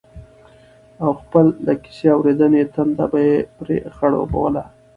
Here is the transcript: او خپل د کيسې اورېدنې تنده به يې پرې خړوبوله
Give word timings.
او 1.01 1.09
خپل 1.21 1.45
د 1.67 1.69
کيسې 1.83 2.07
اورېدنې 2.15 2.61
تنده 2.73 3.05
به 3.11 3.19
يې 3.29 3.35
پرې 3.57 3.77
خړوبوله 3.95 4.63